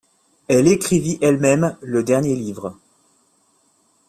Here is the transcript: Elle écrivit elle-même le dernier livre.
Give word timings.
Elle 0.47 0.67
écrivit 0.67 1.19
elle-même 1.21 1.77
le 1.83 2.03
dernier 2.03 2.35
livre. 2.35 2.75